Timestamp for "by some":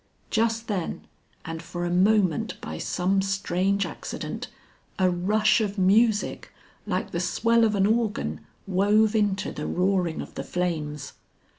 2.59-3.21